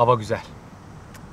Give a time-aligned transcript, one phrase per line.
[0.00, 0.40] Hava güzel.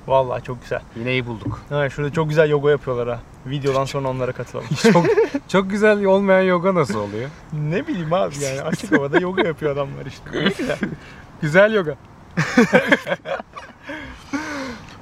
[0.07, 0.81] Vallahi çok güzel.
[0.95, 1.61] Yine iyi bulduk.
[1.69, 3.19] Ha, şurada çok güzel yoga yapıyorlar ha.
[3.45, 4.67] Videodan sonra onlara katılalım.
[4.93, 5.05] çok
[5.47, 7.29] çok güzel olmayan yoga nasıl oluyor?
[7.53, 10.23] ne bileyim abi yani açık havada yoga yapıyor adamlar işte.
[10.33, 10.77] Ne güzel.
[11.41, 11.95] Güzel yoga.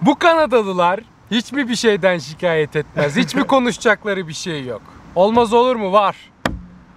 [0.01, 0.99] Bu Kanadalılar
[1.31, 3.15] hiç mi bir şeyden şikayet etmez?
[3.15, 4.81] Hiç mi konuşacakları bir şey yok?
[5.15, 5.91] Olmaz olur mu?
[5.91, 6.15] Var.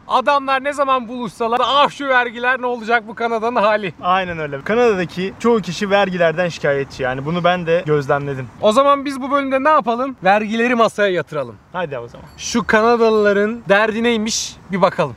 [0.09, 3.93] Adamlar ne zaman buluşsalar ah şu vergiler ne olacak bu Kanada'nın hali.
[4.03, 4.61] Aynen öyle.
[4.63, 8.49] Kanada'daki çoğu kişi vergilerden şikayetçi yani bunu ben de gözlemledim.
[8.61, 10.17] O zaman biz bu bölümde ne yapalım?
[10.25, 11.57] Vergileri masaya yatıralım.
[11.73, 12.27] Hadi o zaman.
[12.37, 15.17] Şu Kanadalıların derdi neymiş bir bakalım.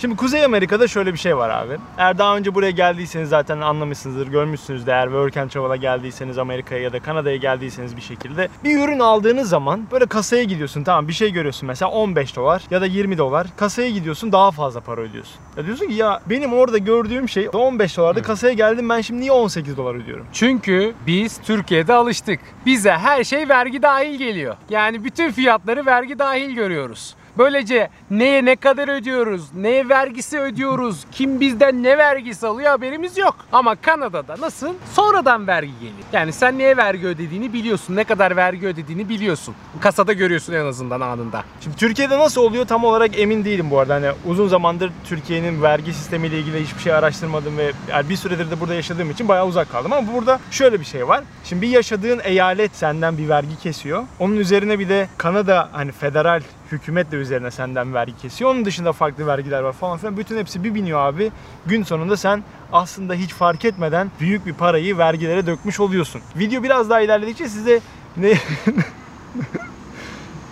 [0.00, 1.78] Şimdi Kuzey Amerika'da şöyle bir şey var abi.
[1.98, 4.92] Eğer daha önce buraya geldiyseniz zaten anlamışsınızdır, görmüşsünüzdür.
[4.92, 8.48] Eğer Work and Travel'a geldiyseniz Amerika'ya ya da Kanada'ya geldiyseniz bir şekilde.
[8.64, 12.80] Bir ürün aldığınız zaman böyle kasaya gidiyorsun tamam bir şey görüyorsun mesela 15 dolar ya
[12.80, 13.46] da 20 dolar.
[13.56, 15.36] Kasaya gidiyorsun daha fazla para ödüyorsun.
[15.56, 19.32] Ya diyorsun ki ya benim orada gördüğüm şey 15 dolardı kasaya geldim ben şimdi niye
[19.32, 20.26] 18 dolar ödüyorum?
[20.32, 22.40] Çünkü biz Türkiye'de alıştık.
[22.66, 24.56] Bize her şey vergi dahil geliyor.
[24.70, 27.14] Yani bütün fiyatları vergi dahil görüyoruz.
[27.38, 33.36] Böylece neye ne kadar ödüyoruz, neye vergisi ödüyoruz, kim bizden ne vergisi alıyor haberimiz yok.
[33.52, 34.74] Ama Kanada'da nasıl?
[34.94, 35.94] Sonradan vergi geliyor.
[36.12, 39.54] Yani sen neye vergi ödediğini biliyorsun, ne kadar vergi ödediğini biliyorsun.
[39.80, 41.44] Kasada görüyorsun en azından anında.
[41.60, 43.94] Şimdi Türkiye'de nasıl oluyor tam olarak emin değilim bu arada.
[43.94, 48.60] Hani uzun zamandır Türkiye'nin vergi sistemiyle ilgili hiçbir şey araştırmadım ve yani bir süredir de
[48.60, 49.92] burada yaşadığım için bayağı uzak kaldım.
[49.92, 51.24] Ama burada şöyle bir şey var.
[51.44, 54.02] Şimdi bir yaşadığın eyalet senden bir vergi kesiyor.
[54.18, 56.42] Onun üzerine bir de Kanada hani federal
[56.72, 58.50] hükümet de üzerine senden vergi kesiyor.
[58.50, 60.16] Onun dışında farklı vergiler var falan filan.
[60.16, 61.32] Bütün hepsi bir biniyor abi.
[61.66, 66.20] Gün sonunda sen aslında hiç fark etmeden büyük bir parayı vergilere dökmüş oluyorsun.
[66.36, 67.80] Video biraz daha ilerledikçe size
[68.16, 68.32] ne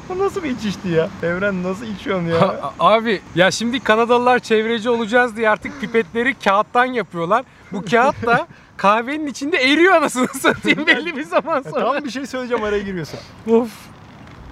[0.08, 1.08] Bu nasıl bir içişti ya?
[1.22, 2.38] Evren nasıl içiyorsun ya?
[2.78, 7.44] A- Abi ya şimdi Kanadalılar çevreci olacağız diye artık pipetleri kağıttan yapıyorlar.
[7.72, 11.92] Bu kağıt da kahvenin içinde eriyor anasını satayım belli bir zaman sonra.
[11.92, 13.18] Tam bir şey söyleyeceğim araya giriyorsun.
[13.50, 13.70] Of.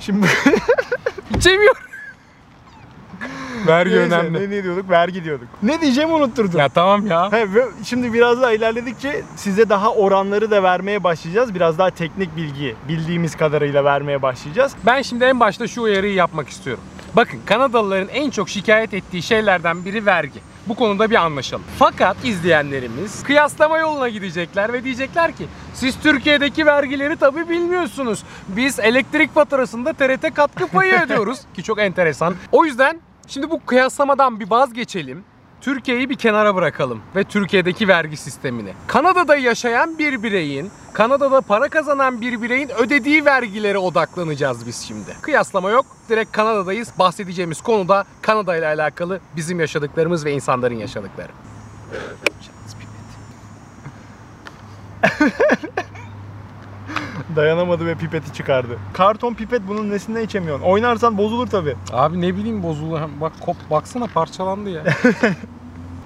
[0.00, 0.26] Şimdi
[1.36, 1.82] İçemiyorum.
[3.66, 4.50] Vergi Neyse, önemli.
[4.50, 4.90] Ne, ne diyorduk?
[4.90, 5.48] Vergi diyorduk.
[5.62, 6.60] Ne diyeceğimi unutturdum.
[6.60, 7.32] Ya tamam ya.
[7.32, 7.46] He,
[7.84, 11.54] şimdi biraz daha ilerledikçe size daha oranları da vermeye başlayacağız.
[11.54, 14.72] Biraz daha teknik bilgi bildiğimiz kadarıyla vermeye başlayacağız.
[14.86, 16.84] Ben şimdi en başta şu uyarıyı yapmak istiyorum.
[17.16, 20.40] Bakın Kanadalıların en çok şikayet ettiği şeylerden biri vergi.
[20.68, 21.64] Bu konuda bir anlaşalım.
[21.78, 28.22] Fakat izleyenlerimiz kıyaslama yoluna gidecekler ve diyecekler ki siz Türkiye'deki vergileri tabi bilmiyorsunuz.
[28.48, 32.34] Biz elektrik faturasında TRT katkı payı ödüyoruz ki çok enteresan.
[32.52, 35.24] O yüzden şimdi bu kıyaslamadan bir vazgeçelim.
[35.66, 38.72] Türkiye'yi bir kenara bırakalım ve Türkiye'deki vergi sistemini.
[38.86, 45.16] Kanada'da yaşayan bir bireyin, Kanada'da para kazanan bir bireyin ödediği vergilere odaklanacağız biz şimdi.
[45.22, 45.86] Kıyaslama yok.
[46.08, 46.92] Direkt Kanada'dayız.
[46.98, 51.32] Bahsedeceğimiz konu da Kanada ile alakalı bizim yaşadıklarımız ve insanların yaşadıkları.
[57.36, 58.78] Dayanamadı ve pipeti çıkardı.
[58.92, 60.64] Karton pipet bunun nesinden içemiyorsun?
[60.64, 61.76] Oynarsan bozulur tabi.
[61.92, 62.98] Abi ne bileyim bozuldu.
[62.98, 64.84] Hem Bak kop baksana parçalandı ya.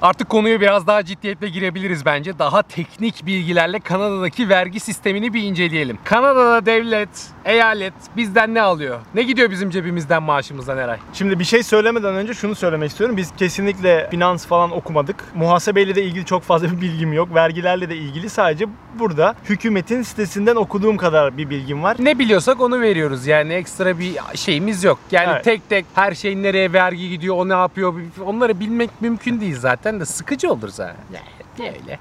[0.03, 2.39] Artık konuya biraz daha ciddiyetle girebiliriz bence.
[2.39, 5.99] Daha teknik bilgilerle Kanada'daki vergi sistemini bir inceleyelim.
[6.05, 7.09] Kanada'da devlet,
[7.45, 8.99] eyalet bizden ne alıyor?
[9.15, 10.99] Ne gidiyor bizim cebimizden maaşımızdan Eray?
[11.13, 13.17] Şimdi bir şey söylemeden önce şunu söylemek istiyorum.
[13.17, 15.25] Biz kesinlikle finans falan okumadık.
[15.35, 17.35] Muhasebeyle de ilgili çok fazla bir bilgim yok.
[17.35, 18.67] Vergilerle de ilgili sadece
[18.99, 21.97] burada hükümetin sitesinden okuduğum kadar bir bilgim var.
[21.99, 23.27] Ne biliyorsak onu veriyoruz.
[23.27, 24.99] Yani ekstra bir şeyimiz yok.
[25.11, 25.45] Yani Evet.
[25.45, 27.95] tek tek her şeyin nereye vergi gidiyor, o ne yapıyor
[28.25, 30.97] onları bilmek mümkün değil zaten de sıkıcı olur zaten.
[31.59, 31.99] Yani öyle.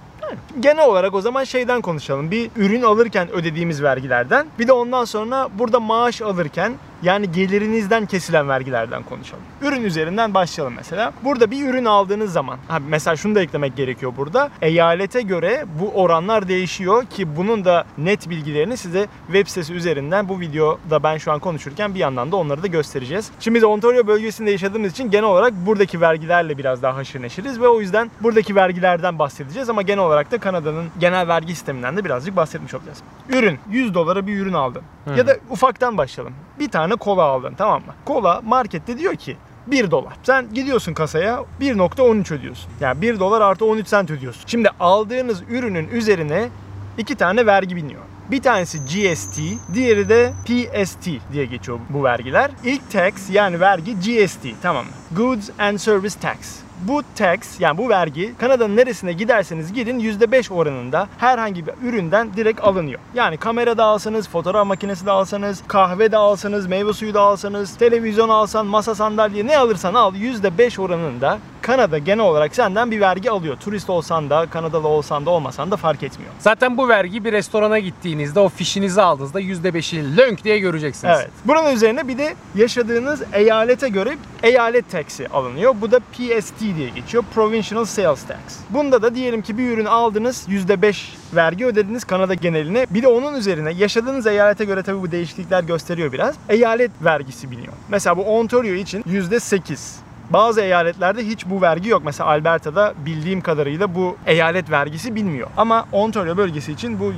[0.59, 2.31] Genel olarak o zaman şeyden konuşalım.
[2.31, 6.73] Bir ürün alırken ödediğimiz vergilerden, bir de ondan sonra burada maaş alırken
[7.03, 9.43] yani gelirinizden kesilen vergilerden konuşalım.
[9.61, 11.13] Ürün üzerinden başlayalım mesela.
[11.23, 14.49] Burada bir ürün aldığınız zaman, ha mesela şunu da eklemek gerekiyor burada.
[14.61, 20.39] Eyalete göre bu oranlar değişiyor ki bunun da net bilgilerini size web sitesi üzerinden bu
[20.39, 23.31] videoda ben şu an konuşurken bir yandan da onları da göstereceğiz.
[23.39, 27.67] Şimdi biz Ontario bölgesinde yaşadığımız için genel olarak buradaki vergilerle biraz daha haşır neşiriz ve
[27.67, 32.35] o yüzden buradaki vergilerden bahsedeceğiz ama genel olarak da Kanada'nın genel vergi sisteminden de birazcık
[32.35, 32.97] bahsetmiş olacağız.
[33.29, 34.81] Ürün, 100 dolara bir ürün aldın.
[35.17, 36.33] Ya da ufaktan başlayalım.
[36.59, 37.93] Bir tane kola aldın tamam mı?
[38.05, 39.37] Kola markette diyor ki
[39.67, 40.13] 1 dolar.
[40.23, 42.71] Sen gidiyorsun kasaya 1.13 ödüyorsun.
[42.79, 44.43] Yani 1 dolar artı 13 sent ödüyorsun.
[44.45, 46.49] Şimdi aldığınız ürünün üzerine
[46.97, 48.01] iki tane vergi biniyor.
[48.31, 49.39] Bir tanesi GST,
[49.73, 52.51] diğeri de PST diye geçiyor bu vergiler.
[52.63, 54.91] İlk tax yani vergi GST tamam mı?
[55.11, 56.37] Goods and Service Tax.
[56.87, 62.63] Bu tax yani bu vergi Kanada'nın neresine giderseniz gidin %5 oranında herhangi bir üründen direkt
[62.63, 62.99] alınıyor.
[63.15, 67.77] Yani kamera da alsanız, fotoğraf makinesi de alsanız, kahve de alsanız, meyve suyu da alsanız,
[67.77, 73.31] televizyon alsan, masa sandalye ne alırsan al %5 oranında Kanada genel olarak senden bir vergi
[73.31, 73.57] alıyor.
[73.57, 76.31] Turist olsan da, Kanadalı olsan da olmasan da fark etmiyor.
[76.39, 81.15] Zaten bu vergi bir restorana gittiğinizde o fişinizi aldığınızda %5'i lönk diye göreceksiniz.
[81.17, 81.29] Evet.
[81.45, 85.75] Bunun üzerine bir de yaşadığınız eyalete göre eyalet taxi alınıyor.
[85.81, 87.23] Bu da PST diye geçiyor.
[87.35, 88.37] Provincial Sales Tax.
[88.69, 90.95] Bunda da diyelim ki bir ürün aldınız %5
[91.35, 92.87] vergi ödediniz Kanada geneline.
[92.89, 96.35] Bir de onun üzerine yaşadığınız eyalete göre tabii bu değişiklikler gösteriyor biraz.
[96.49, 97.73] Eyalet vergisi biniyor.
[97.89, 100.08] Mesela bu Ontario için %8.
[100.29, 102.01] Bazı eyaletlerde hiç bu vergi yok.
[102.05, 105.47] Mesela Alberta'da bildiğim kadarıyla bu eyalet vergisi binmiyor.
[105.57, 107.13] Ama Ontario bölgesi için bu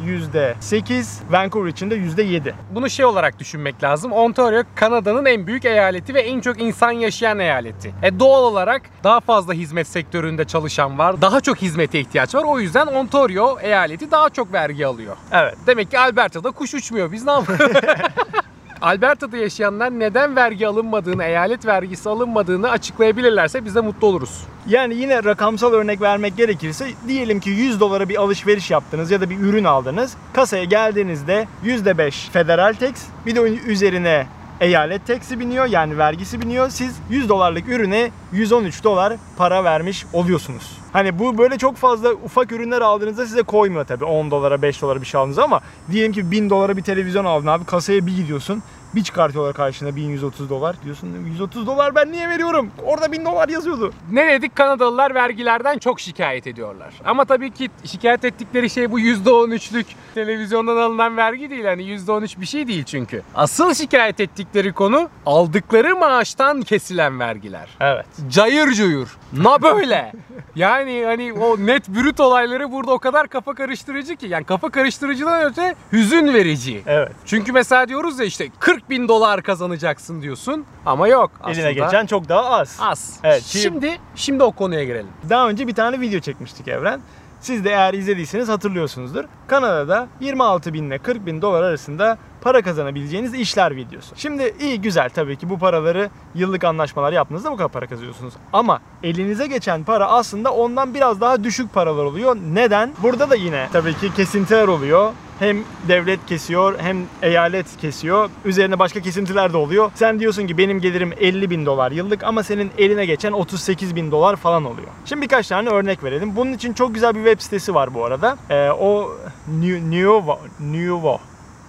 [0.62, 2.54] %8, Vancouver için de %7.
[2.76, 4.12] Bunu şey olarak düşünmek lazım.
[4.12, 7.94] Ontario Kanada'nın en büyük eyaleti ve en çok insan yaşayan eyaleti.
[8.04, 11.22] E doğal olarak daha fazla hizmet sektöründe çalışan var.
[11.22, 12.44] Daha çok hizmete ihtiyaç var.
[12.44, 15.16] O yüzden Ontario eyaleti daha çok vergi alıyor.
[15.32, 15.56] Evet.
[15.68, 17.12] Demek ki Alberta'da kuş uçmuyor.
[17.12, 17.78] Biz ne yapıyoruz?
[18.82, 24.44] Alberta'da yaşayanlar neden vergi alınmadığını, eyalet vergisi alınmadığını açıklayabilirlerse biz de mutlu oluruz.
[24.68, 29.30] Yani yine rakamsal örnek vermek gerekirse diyelim ki 100 dolara bir alışveriş yaptınız ya da
[29.30, 30.14] bir ürün aldınız.
[30.34, 32.92] Kasaya geldiğinizde %5 federal tax
[33.26, 34.28] bir de üzerine
[34.62, 36.70] eyalet taxi biniyor yani vergisi biniyor.
[36.70, 40.78] Siz 100 dolarlık ürüne 113 dolar para vermiş oluyorsunuz.
[40.94, 45.02] Hani bu böyle çok fazla ufak ürünler aldığınızda size koymuyor tabii 10 dolara 5 dolara
[45.02, 45.62] bir şey aldınız ama
[45.92, 48.64] diyelim ki 1000 dolara bir televizyon aldın abi kasaya bir gidiyorsun
[48.96, 53.94] bir çıkartıyorlar karşına 1130 dolar diyorsun 130 dolar ben niye veriyorum orada 1000 dolar yazıyordu.
[54.12, 54.56] Ne dedik?
[54.56, 56.94] Kanadalılar vergilerden çok şikayet ediyorlar.
[57.06, 61.66] Ama tabii ki şikayet ettikleri şey bu %13'lük televizyondan alınan vergi değil.
[61.66, 63.22] Hani %13 bir şey değil çünkü.
[63.36, 67.70] Asıl şikayet ettikleri konu aldıkları maaştan kesilen vergiler.
[67.80, 68.06] Evet.
[68.30, 69.18] Cayır cuyur.
[69.34, 70.12] Na böyle.
[70.56, 74.28] Yani hani o net brüt olayları burada o kadar kafa karıştırıcı ki.
[74.28, 76.82] Yani kafa karıştırıcıdan öte hüzün verici.
[76.86, 77.12] Evet.
[77.26, 80.66] Çünkü mesela diyoruz ya işte 40 bin dolar kazanacaksın diyorsun.
[80.86, 81.68] Ama yok aslında.
[81.68, 82.78] Eline geçen çok daha az.
[82.82, 83.20] Az.
[83.24, 85.08] Evet, ki- Şimdi şimdi o konuya girelim.
[85.30, 87.02] Daha önce bir tane video çekmiştik Evren.
[87.42, 89.24] Siz de eğer izlediyseniz hatırlıyorsunuzdur.
[89.48, 94.16] Kanada'da 26 bin ile 40 bin dolar arasında para kazanabileceğiniz işler videosu.
[94.16, 98.34] Şimdi iyi güzel tabii ki bu paraları yıllık anlaşmalar yaptığınızda bu kadar para kazanıyorsunuz.
[98.54, 102.38] Ama elinize geçen para aslında ondan biraz daha düşük paralar oluyor.
[102.54, 102.92] Neden?
[103.04, 105.12] Burada da yine tabii ki kesintiler oluyor.
[105.42, 108.30] Hem devlet kesiyor hem eyalet kesiyor.
[108.46, 109.92] Üzerine başka kesintiler de oluyor.
[109.96, 114.12] Sen diyorsun ki benim gelirim 50 bin dolar yıllık ama senin eline geçen 38 bin
[114.12, 114.88] dolar falan oluyor.
[115.06, 116.36] Şimdi birkaç tane örnek verelim.
[116.36, 118.38] Bunun için çok güzel bir web sitesi var bu arada.
[118.50, 119.12] Ee, o
[119.48, 121.20] New Nuvo Nuvo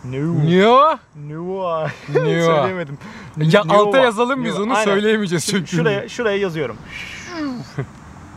[0.04, 0.66] New Niye?
[0.66, 0.98] Nuvo
[1.28, 1.86] Nuvo.
[2.14, 2.98] söyleyemedim.
[3.36, 3.74] Ya Nuvo.
[3.74, 4.62] alta yazalım biz Nuvo.
[4.64, 4.84] onu Aynen.
[4.84, 5.76] söyleyemeyeceğiz çünkü.
[5.76, 6.76] şuraya şuraya yazıyorum.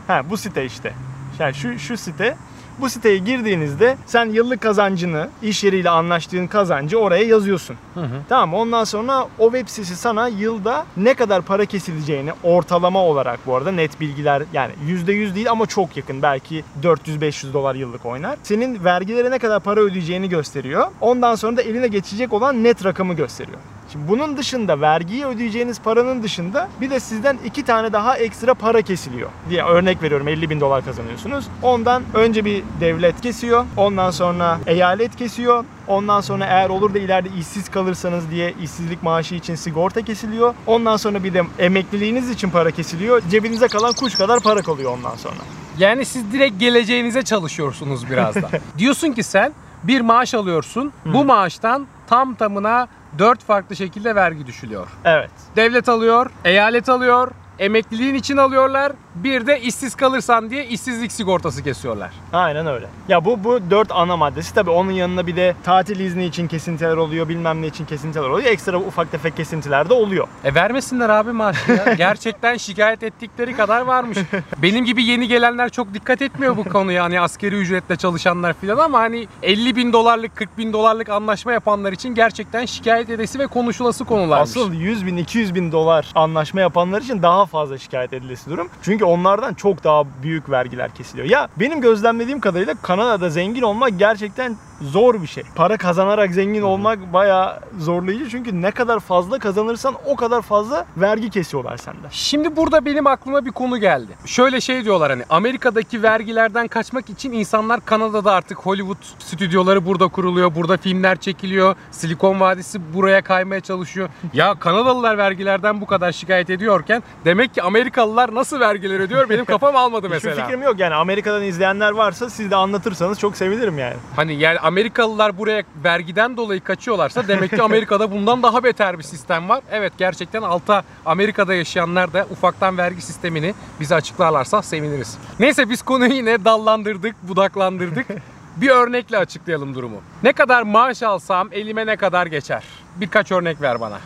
[0.06, 0.92] ha bu site işte.
[1.38, 2.36] Yani şu şu site.
[2.80, 7.76] Bu siteye girdiğinizde sen yıllık kazancını, iş yeriyle anlaştığın kazancı oraya yazıyorsun.
[7.94, 8.20] Hı hı.
[8.28, 13.56] Tamam ondan sonra o web sitesi sana yılda ne kadar para kesileceğini ortalama olarak bu
[13.56, 18.36] arada net bilgiler yani %100 değil ama çok yakın belki 400-500 dolar yıllık oynar.
[18.42, 20.86] Senin vergilere ne kadar para ödeyeceğini gösteriyor.
[21.00, 23.58] Ondan sonra da eline geçecek olan net rakamı gösteriyor.
[23.92, 28.82] Şimdi bunun dışında vergiyi ödeyeceğiniz paranın dışında bir de sizden iki tane daha ekstra para
[28.82, 31.46] kesiliyor diye örnek veriyorum 50 bin dolar kazanıyorsunuz.
[31.62, 33.64] Ondan önce bir devlet kesiyor.
[33.76, 35.64] Ondan sonra eyalet kesiyor.
[35.88, 40.54] Ondan sonra eğer olur da ileride işsiz kalırsanız diye işsizlik maaşı için sigorta kesiliyor.
[40.66, 43.22] Ondan sonra bir de emekliliğiniz için para kesiliyor.
[43.30, 45.34] Cebinize kalan kuş kadar para kalıyor ondan sonra.
[45.78, 48.50] Yani siz direkt geleceğinize çalışıyorsunuz biraz da.
[48.78, 50.92] Diyorsun ki sen bir maaş alıyorsun.
[51.04, 54.86] Bu maaştan tam tamına 4 farklı şekilde vergi düşülüyor.
[55.04, 55.30] Evet.
[55.56, 58.92] Devlet alıyor, eyalet alıyor, emekliliğin için alıyorlar.
[59.14, 62.10] Bir de işsiz kalırsan diye işsizlik sigortası kesiyorlar.
[62.32, 62.86] Aynen öyle.
[63.08, 64.54] Ya bu bu dört ana maddesi.
[64.54, 68.48] Tabii onun yanına bir de tatil izni için kesintiler oluyor, bilmem ne için kesintiler oluyor.
[68.48, 70.28] Ekstra ufak tefek kesintiler de oluyor.
[70.44, 71.92] E vermesinler abi maaşı ya.
[71.98, 74.18] Gerçekten şikayet ettikleri kadar varmış.
[74.58, 77.04] Benim gibi yeni gelenler çok dikkat etmiyor bu konuya.
[77.04, 81.92] Hani askeri ücretle çalışanlar falan ama hani 50 bin dolarlık 40 bin dolarlık anlaşma yapanlar
[81.92, 84.50] için gerçekten şikayet edesi ve konuşulası konularmış.
[84.50, 88.68] Asıl 100 bin, 200 bin dolar anlaşma yapanlar için fazla şikayet edilesi durum.
[88.82, 91.28] Çünkü onlardan çok daha büyük vergiler kesiliyor.
[91.28, 95.44] Ya benim gözlemlediğim kadarıyla Kanada'da zengin olmak gerçekten zor bir şey.
[95.54, 101.30] Para kazanarak zengin olmak bayağı zorlayıcı çünkü ne kadar fazla kazanırsan o kadar fazla vergi
[101.30, 102.08] kesiyorlar senden.
[102.10, 104.12] Şimdi burada benim aklıma bir konu geldi.
[104.26, 110.54] Şöyle şey diyorlar hani Amerika'daki vergilerden kaçmak için insanlar Kanada'da artık Hollywood stüdyoları burada kuruluyor.
[110.54, 111.76] Burada filmler çekiliyor.
[111.90, 114.08] Silikon Vadisi buraya kaymaya çalışıyor.
[114.32, 119.76] Ya Kanadalılar vergilerden bu kadar şikayet ediyorken demek ki Amerikalılar nasıl vergiler ödüyor benim kafam
[119.76, 120.44] almadı Hiçbir mesela.
[120.46, 123.94] fikrim yok yani Amerika'dan izleyenler varsa siz de anlatırsanız çok sevinirim yani.
[124.16, 129.48] Hani yani Amerikalılar buraya vergiden dolayı kaçıyorlarsa demek ki Amerika'da bundan daha beter bir sistem
[129.48, 129.62] var.
[129.70, 135.18] Evet gerçekten alta Amerika'da yaşayanlar da ufaktan vergi sistemini bize açıklarlarsa seviniriz.
[135.40, 138.06] Neyse biz konuyu yine dallandırdık, budaklandırdık.
[138.56, 140.00] bir örnekle açıklayalım durumu.
[140.22, 142.62] Ne kadar maaş alsam elime ne kadar geçer?
[142.96, 143.98] Birkaç örnek ver bana.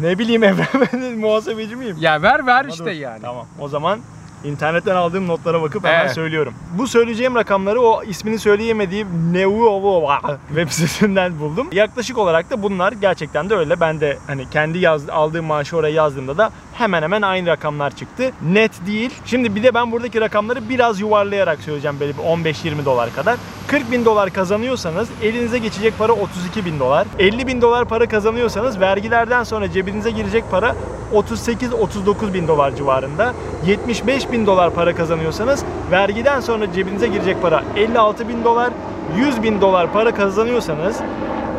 [0.00, 1.96] Ne bileyim ben muhasebeci miyim?
[2.00, 3.22] Ya ver ver Ama işte dur, yani.
[3.22, 3.46] Tamam.
[3.60, 4.00] O zaman
[4.46, 6.14] internetten aldığım notlara bakıp hemen Evet.
[6.14, 6.54] söylüyorum.
[6.78, 11.68] Bu söyleyeceğim rakamları o ismini söyleyemediğim Neuova web sitesinden buldum.
[11.72, 13.80] Yaklaşık olarak da bunlar gerçekten de öyle.
[13.80, 18.32] Ben de hani kendi yaz, aldığım maaşı oraya yazdığımda da hemen hemen aynı rakamlar çıktı.
[18.52, 19.10] Net değil.
[19.24, 23.36] Şimdi bir de ben buradaki rakamları biraz yuvarlayarak söyleyeceğim böyle bir 15-20 dolar kadar.
[23.66, 27.06] 40 bin dolar kazanıyorsanız elinize geçecek para 32 bin dolar.
[27.18, 30.74] 50 bin dolar para kazanıyorsanız vergilerden sonra cebinize girecek para
[31.14, 33.34] 38-39 bin dolar civarında.
[33.66, 38.70] 75 bin dolar para kazanıyorsanız vergiden sonra cebinize girecek para 56 bin dolar.
[39.18, 40.96] 100 bin dolar para kazanıyorsanız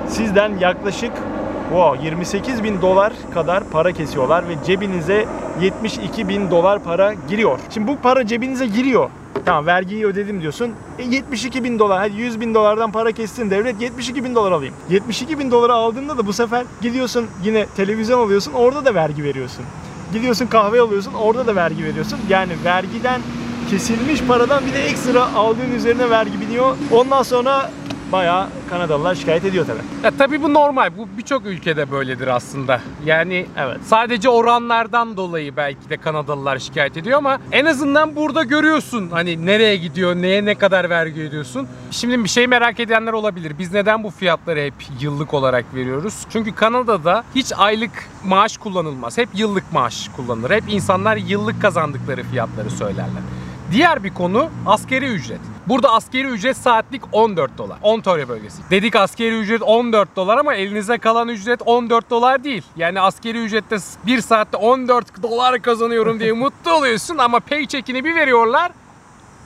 [0.07, 1.11] sizden yaklaşık
[1.69, 5.25] wow, 28 bin dolar kadar para kesiyorlar ve cebinize
[5.61, 7.59] 72 bin dolar para giriyor.
[7.73, 9.09] Şimdi bu para cebinize giriyor.
[9.45, 10.71] Tamam vergiyi ödedim diyorsun.
[10.99, 14.73] E, 72 bin dolar, hadi 100 bin dolardan para kessin devlet 72 bin dolar alayım.
[14.89, 19.65] 72 bin doları aldığında da bu sefer gidiyorsun yine televizyon alıyorsun orada da vergi veriyorsun.
[20.13, 22.19] Gidiyorsun kahve alıyorsun orada da vergi veriyorsun.
[22.29, 23.21] Yani vergiden
[23.69, 26.77] kesilmiş paradan bir de ekstra aldığın üzerine vergi biniyor.
[26.91, 27.69] Ondan sonra
[28.11, 30.05] bayağı Kanadalılar şikayet ediyor tabii.
[30.05, 30.97] Ya tabii bu normal.
[30.97, 32.81] Bu birçok ülkede böyledir aslında.
[33.05, 33.77] Yani Evet.
[33.85, 39.75] sadece oranlardan dolayı belki de Kanadalılar şikayet ediyor ama en azından burada görüyorsun hani nereye
[39.77, 41.67] gidiyor, neye ne kadar vergi ödüyorsun.
[41.91, 43.53] Şimdi bir şey merak edenler olabilir.
[43.59, 46.25] Biz neden bu fiyatları hep yıllık olarak veriyoruz?
[46.29, 47.91] Çünkü Kanada'da hiç aylık
[48.25, 49.17] maaş kullanılmaz.
[49.17, 50.51] Hep yıllık maaş kullanılır.
[50.51, 53.21] Hep insanlar yıllık kazandıkları fiyatları söylerler.
[53.71, 55.39] Diğer bir konu askeri ücret.
[55.67, 57.77] Burada askeri ücret saatlik 14 dolar.
[57.81, 58.61] Ontario bölgesi.
[58.71, 62.63] Dedik askeri ücret 14 dolar ama elinize kalan ücret 14 dolar değil.
[62.75, 68.71] Yani askeri ücrette bir saatte 14 dolar kazanıyorum diye mutlu oluyorsun ama paycheck'ini bir veriyorlar.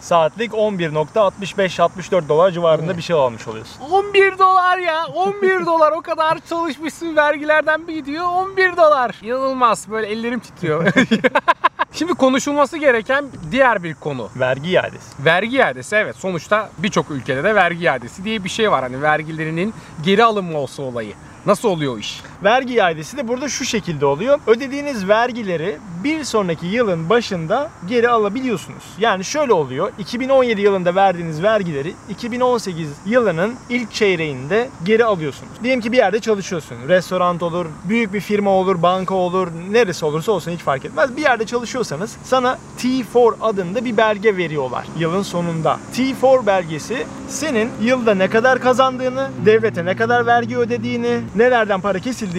[0.02, 3.82] Saatlik 11.65-64 dolar civarında bir şey almış oluyorsun.
[3.92, 9.16] 11 dolar ya 11 dolar o kadar çalışmışsın vergilerden bir gidiyor 11 dolar.
[9.22, 10.94] İnanılmaz böyle ellerim titriyor.
[11.94, 14.30] Şimdi konuşulması gereken diğer bir konu.
[14.36, 15.26] Vergi iadesi.
[15.26, 18.82] Vergi iadesi evet sonuçta birçok ülkede de vergi iadesi diye bir şey var.
[18.84, 21.14] Hani vergilerinin geri alınması olayı.
[21.46, 22.22] Nasıl oluyor o iş?
[22.44, 24.40] Vergi iadesi de burada şu şekilde oluyor.
[24.48, 28.84] Ödediğiniz vergileri bir sonraki yılın başında geri alabiliyorsunuz.
[29.00, 29.92] Yani şöyle oluyor.
[30.00, 35.52] 2017 yılında verdiğiniz vergileri 2018 yılının ilk çeyreğinde geri alıyorsunuz.
[35.64, 36.78] Diyelim ki bir yerde çalışıyorsun.
[36.88, 41.18] Restoran olur, büyük bir firma olur, banka olur, neresi olursa olsun hiç fark etmez.
[41.18, 45.80] Bir yerde çalışıyorsanız sana T4 adında bir belge veriyorlar yılın sonunda.
[45.96, 52.31] T4 belgesi senin yılda ne kadar kazandığını, devlete ne kadar vergi ödediğini, nelerden para kesildiğini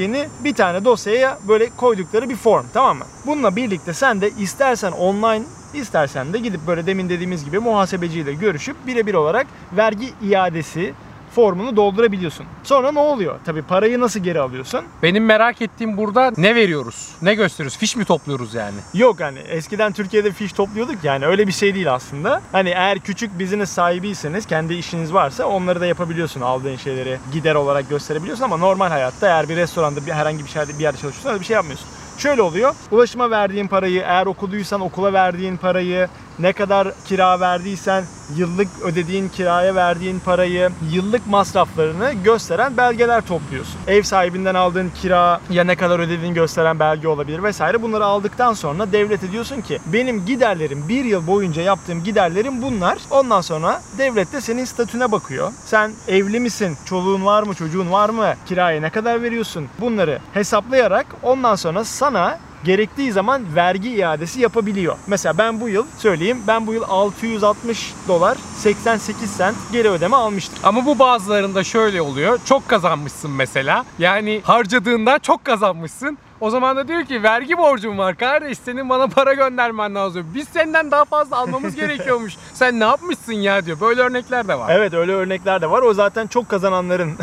[0.44, 3.04] bir tane dosyaya böyle koydukları bir form tamam mı?
[3.26, 5.44] Bununla birlikte sen de istersen online
[5.74, 9.46] istersen de gidip böyle demin dediğimiz gibi muhasebeciyle görüşüp birebir olarak
[9.76, 10.94] vergi iadesi
[11.34, 12.46] formunu doldurabiliyorsun.
[12.62, 13.38] Sonra ne oluyor?
[13.44, 14.84] Tabii parayı nasıl geri alıyorsun?
[15.02, 17.08] Benim merak ettiğim burada ne veriyoruz?
[17.22, 17.78] Ne gösteriyoruz?
[17.78, 18.76] Fiş mi topluyoruz yani?
[18.94, 22.42] Yok hani eskiden Türkiye'de fiş topluyorduk yani öyle bir şey değil aslında.
[22.52, 26.40] Hani eğer küçük business sahibiyseniz kendi işiniz varsa onları da yapabiliyorsun.
[26.40, 30.78] Aldığın şeyleri gider olarak gösterebiliyorsun ama normal hayatta eğer bir restoranda bir herhangi bir yerde
[30.78, 31.88] bir yerde çalışıyorsan öyle bir şey yapmıyorsun.
[32.18, 32.74] Şöyle oluyor.
[32.90, 36.08] Ulaşıma verdiğin parayı, eğer okuduysan okula verdiğin parayı,
[36.38, 38.04] ne kadar kira verdiysen
[38.36, 43.80] yıllık ödediğin kiraya verdiğin parayı, yıllık masraflarını gösteren belgeler topluyorsun.
[43.86, 47.82] Ev sahibinden aldığın kira ya ne kadar ödediğini gösteren belge olabilir vesaire.
[47.82, 52.98] Bunları aldıktan sonra devlete diyorsun ki benim giderlerim bir yıl boyunca yaptığım giderlerim bunlar.
[53.10, 55.52] Ondan sonra devlet de senin statüne bakıyor.
[55.64, 56.76] Sen evli misin?
[56.84, 57.54] Çoluğun var mı?
[57.54, 58.34] Çocuğun var mı?
[58.46, 59.68] Kiraya ne kadar veriyorsun?
[59.80, 64.96] Bunları hesaplayarak ondan sonra sana gerektiği zaman vergi iadesi yapabiliyor.
[65.06, 70.58] Mesela ben bu yıl söyleyeyim ben bu yıl 660 dolar 88 sent geri ödeme almıştım.
[70.62, 72.38] Ama bu bazılarında şöyle oluyor.
[72.44, 73.84] Çok kazanmışsın mesela.
[73.98, 76.18] Yani harcadığından çok kazanmışsın.
[76.40, 80.26] O zaman da diyor ki vergi borcum var kardeş senin bana para göndermen lazım.
[80.34, 82.36] Biz senden daha fazla almamız gerekiyormuş.
[82.62, 83.80] Sen ne yapmışsın ya diyor.
[83.80, 84.70] Böyle örnekler de var.
[84.74, 85.82] Evet öyle örnekler de var.
[85.82, 87.12] O zaten çok kazananların.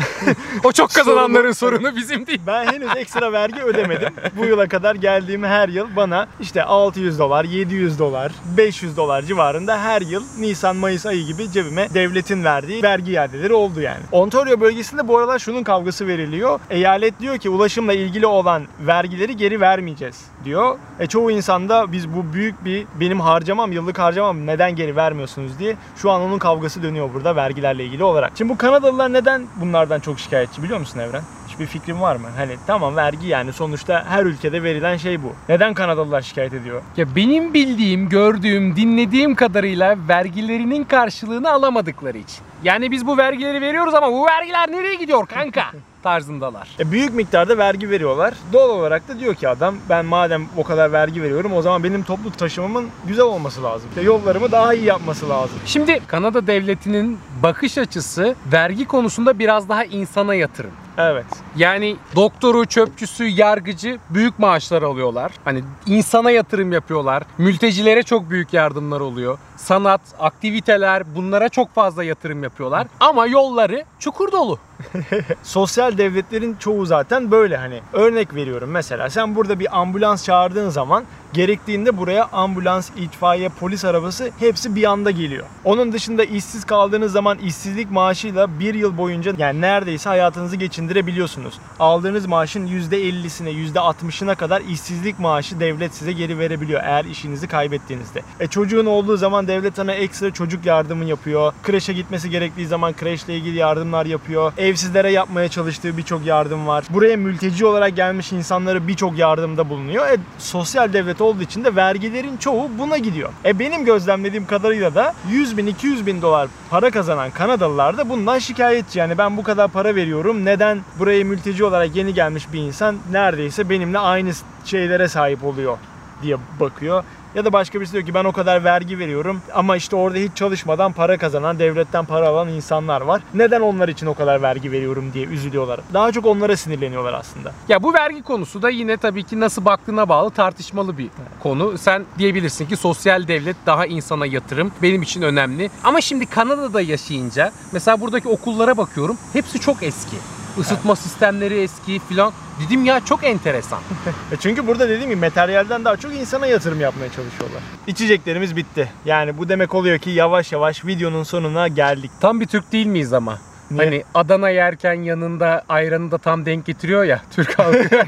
[0.64, 2.40] O çok kazananların Sorunu- sorunu bizim değil.
[2.46, 4.08] ben henüz ekstra vergi ödemedim.
[4.36, 9.78] Bu yıla kadar geldiğim her yıl bana işte 600 dolar, 700 dolar, 500 dolar civarında
[9.82, 14.00] her yıl Nisan Mayıs ayı gibi cebime devletin verdiği vergi iadeleri oldu yani.
[14.12, 16.60] Ontario bölgesinde bu aralar şunun kavgası veriliyor.
[16.70, 20.78] Eyalet diyor ki ulaşımla ilgili olan vergileri geri vermeyeceğiz diyor.
[21.00, 24.96] E çoğu insanda biz bu büyük bir benim harcamam, yıllık harcamam neden geri
[25.30, 28.32] vermiyorsunuz diye şu an onun kavgası dönüyor burada vergilerle ilgili olarak.
[28.38, 31.22] Şimdi bu Kanadalılar neden bunlardan çok şikayetçi biliyor musun Evren?
[31.48, 32.28] Hiçbir fikrin var mı?
[32.36, 35.32] Hani tamam vergi yani sonuçta her ülkede verilen şey bu.
[35.48, 36.82] Neden Kanadalılar şikayet ediyor?
[36.96, 42.38] Ya benim bildiğim, gördüğüm, dinlediğim kadarıyla vergilerinin karşılığını alamadıkları için.
[42.62, 45.64] Yani biz bu vergileri veriyoruz ama bu vergiler nereye gidiyor kanka?
[46.02, 46.68] tarzındalar.
[46.78, 48.34] E büyük miktarda vergi veriyorlar.
[48.52, 52.02] Doğal olarak da diyor ki adam ben madem o kadar vergi veriyorum o zaman benim
[52.02, 53.88] toplu taşımamın güzel olması lazım.
[53.88, 55.58] İşte yollarımı daha iyi yapması lazım.
[55.66, 60.70] Şimdi Kanada devletinin bakış açısı vergi konusunda biraz daha insana yatırım.
[61.00, 61.26] Evet.
[61.56, 65.32] Yani doktoru, çöpçüsü, yargıcı büyük maaşlar alıyorlar.
[65.44, 67.22] Hani insana yatırım yapıyorlar.
[67.38, 69.38] Mültecilere çok büyük yardımlar oluyor.
[69.56, 72.86] Sanat, aktiviteler bunlara çok fazla yatırım yapıyorlar.
[73.00, 74.58] Ama yolları çukur dolu.
[75.42, 77.80] Sosyal devletlerin çoğu zaten böyle hani.
[77.92, 84.30] Örnek veriyorum mesela sen burada bir ambulans çağırdığın zaman gerektiğinde buraya ambulans, itfaiye, polis arabası
[84.38, 85.46] hepsi bir anda geliyor.
[85.64, 91.54] Onun dışında işsiz kaldığınız zaman işsizlik maaşıyla bir yıl boyunca yani neredeyse hayatınızı geçindirebiliyorsunuz.
[91.80, 98.22] Aldığınız maaşın %50'sine, %60'ına kadar işsizlik maaşı devlet size geri verebiliyor eğer işinizi kaybettiğinizde.
[98.40, 101.52] E çocuğun olduğu zaman devlet sana ekstra çocuk yardımı yapıyor.
[101.62, 104.52] Kreşe gitmesi gerektiği zaman kreşle ilgili yardımlar yapıyor.
[104.58, 106.84] Evsizlere yapmaya çalıştığı birçok yardım var.
[106.90, 110.06] Buraya mülteci olarak gelmiş insanlara birçok yardımda bulunuyor.
[110.06, 113.32] E, sosyal devlet olduğu için de vergilerin çoğu buna gidiyor.
[113.44, 118.38] E benim gözlemlediğim kadarıyla da 100 bin 200 bin dolar para kazanan Kanadalılar da bundan
[118.38, 118.98] şikayetçi.
[118.98, 123.70] Yani ben bu kadar para veriyorum neden buraya mülteci olarak yeni gelmiş bir insan neredeyse
[123.70, 124.30] benimle aynı
[124.64, 125.78] şeylere sahip oluyor
[126.22, 127.04] diye bakıyor.
[127.34, 130.32] Ya da başka birisi diyor ki ben o kadar vergi veriyorum ama işte orada hiç
[130.34, 133.22] çalışmadan para kazanan, devletten para alan insanlar var.
[133.34, 135.80] Neden onlar için o kadar vergi veriyorum diye üzülüyorlar.
[135.94, 137.52] Daha çok onlara sinirleniyorlar aslında.
[137.68, 141.08] Ya bu vergi konusu da yine tabii ki nasıl baktığına bağlı tartışmalı bir
[141.42, 141.78] konu.
[141.78, 145.70] Sen diyebilirsin ki sosyal devlet daha insana yatırım benim için önemli.
[145.84, 149.18] Ama şimdi Kanada'da yaşayınca mesela buradaki okullara bakıyorum.
[149.32, 150.16] Hepsi çok eski.
[150.58, 152.32] Isıtma sistemleri eski filan.
[152.66, 153.78] Dedim ya çok enteresan.
[154.32, 157.62] E çünkü burada dediğim gibi materyalden daha çok insana yatırım yapmaya çalışıyorlar.
[157.86, 158.88] İçeceklerimiz bitti.
[159.04, 162.10] Yani bu demek oluyor ki yavaş yavaş videonun sonuna geldik.
[162.20, 163.38] Tam bir Türk değil miyiz ama?
[163.70, 163.84] Niye?
[163.84, 167.88] Hani Adana yerken yanında ayranı da tam denk getiriyor ya Türk halkı.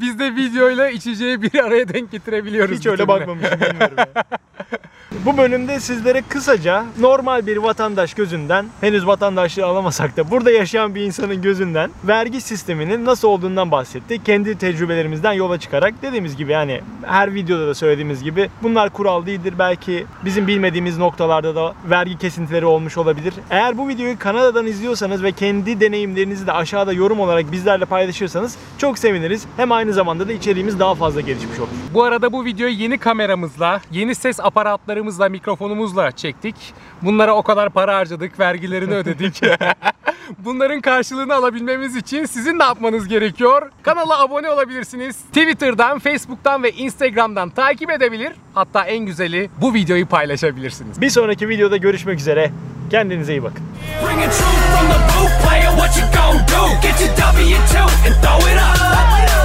[0.00, 2.78] Biz de videoyla içeceği bir araya denk getirebiliyoruz.
[2.78, 3.08] Hiç öyle türlü.
[3.08, 3.96] bakmamışım bilmiyorum.
[3.98, 4.06] ya.
[5.26, 11.00] Bu bölümde sizlere kısaca normal bir vatandaş gözünden, henüz vatandaşlığı alamasak da burada yaşayan bir
[11.02, 14.26] insanın gözünden vergi sisteminin nasıl olduğundan bahsettik.
[14.26, 19.54] Kendi tecrübelerimizden yola çıkarak dediğimiz gibi yani her videoda da söylediğimiz gibi bunlar kural değildir.
[19.58, 23.34] Belki bizim bilmediğimiz noktalarda da vergi kesintileri olmuş olabilir.
[23.50, 28.98] Eğer bu videoyu Kanada'dan izliyorsanız ve kendi deneyimlerinizi de aşağıda yorum olarak bizlerle paylaşırsanız çok
[28.98, 29.46] seviniriz.
[29.56, 31.68] Hem aynı zamanda da içeriğimiz daha fazla gelişmiş olur.
[31.94, 36.54] Bu arada bu videoyu yeni kameramızla, yeni ses aparatlarımızla, mikrofonumuzla çektik.
[37.02, 39.40] Bunlara o kadar para harcadık, vergilerini ödedik.
[40.38, 43.70] Bunların karşılığını alabilmemiz için sizin ne yapmanız gerekiyor?
[43.82, 45.16] Kanala abone olabilirsiniz.
[45.16, 48.32] Twitter'dan, Facebook'tan ve Instagram'dan takip edebilir.
[48.54, 51.00] Hatta en güzeli bu videoyu paylaşabilirsiniz.
[51.00, 52.50] Bir sonraki videoda görüşmek üzere.
[52.90, 53.64] Kendinize iyi bakın.
[54.06, 56.62] Bringing truth from the booth, player, what you gon' do?
[56.82, 58.78] Get your W2 and throw it up.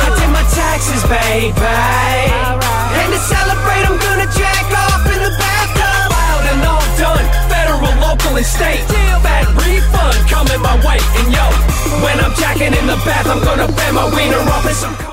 [0.06, 2.34] I did my taxes, baby.
[3.00, 4.93] And to celebrate, I'm gonna jack off
[5.24, 6.12] in the bathtub.
[6.12, 8.84] Wild and all done, federal, local, and state.
[9.24, 11.00] Fat refund coming my way.
[11.20, 11.46] And yo,
[12.04, 15.13] when I'm jacking in the bath, I'm gonna bet my wiener off in some.